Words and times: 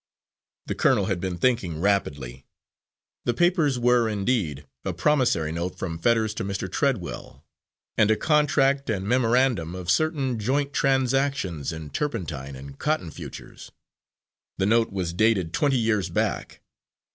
The 0.65 0.73
colonel 0.73 1.05
had 1.05 1.19
been 1.21 1.37
thinking 1.37 1.79
rapidly. 1.79 2.47
The 3.25 3.35
papers 3.35 3.77
were, 3.77 4.09
indeed, 4.09 4.65
a 4.83 4.93
promissory 4.93 5.51
note 5.51 5.77
from 5.77 5.99
Fetters 5.99 6.33
to 6.33 6.43
Mr. 6.43 6.67
Treadwell, 6.71 7.45
and 7.99 8.09
a 8.09 8.15
contract 8.15 8.89
and 8.89 9.05
memorandum 9.07 9.75
of 9.75 9.91
certain 9.91 10.39
joint 10.39 10.73
transactions 10.73 11.71
in 11.71 11.91
turpentine 11.91 12.55
and 12.55 12.79
cotton 12.79 13.11
futures. 13.11 13.71
The 14.57 14.65
note 14.65 14.91
was 14.91 15.13
dated 15.13 15.53
twenty 15.53 15.77
years 15.77 16.09
back. 16.09 16.61